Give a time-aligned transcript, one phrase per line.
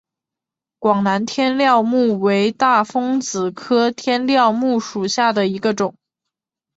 [0.79, 5.95] 广南天料木为大风子科天料木属下的一个种。